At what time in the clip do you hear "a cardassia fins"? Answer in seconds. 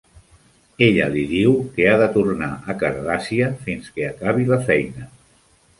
2.75-3.95